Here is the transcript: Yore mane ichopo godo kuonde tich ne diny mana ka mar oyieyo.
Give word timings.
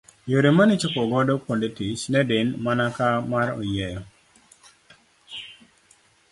Yore 0.31 0.49
mane 0.57 0.71
ichopo 0.77 1.01
godo 1.11 1.33
kuonde 1.43 1.67
tich 1.77 2.03
ne 2.11 2.21
diny 2.29 2.49
mana 2.63 2.85
ka 2.97 3.07
mar 3.31 3.47
oyieyo. 3.59 4.01